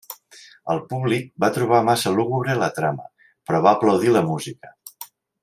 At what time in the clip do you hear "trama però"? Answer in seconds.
2.79-3.61